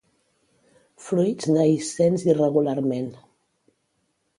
Fruits 1.09 1.45
dehiscents 1.57 2.27
irregularment. 2.33 3.13